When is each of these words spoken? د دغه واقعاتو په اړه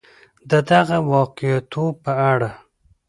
د 0.49 0.51
دغه 0.71 0.97
واقعاتو 1.11 1.85
په 2.03 2.11
اړه 2.31 2.49